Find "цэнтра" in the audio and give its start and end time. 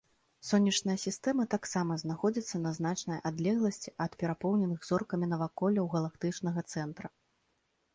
6.71-7.07